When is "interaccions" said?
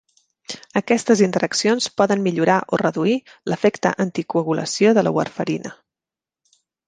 1.25-1.87